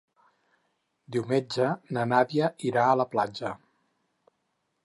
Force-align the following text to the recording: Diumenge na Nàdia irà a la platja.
Diumenge 1.15 1.69
na 1.97 2.07
Nàdia 2.13 2.49
irà 2.71 2.87
a 2.87 2.97
la 3.03 3.09
platja. 3.15 3.53